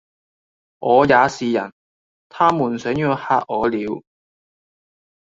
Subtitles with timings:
[0.79, 1.71] 我也是人，
[2.27, 4.01] 他們想要喫我了！